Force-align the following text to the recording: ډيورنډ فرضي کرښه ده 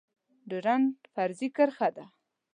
ډيورنډ 0.49 0.89
فرضي 1.13 1.47
کرښه 1.55 1.89
ده 1.95 2.05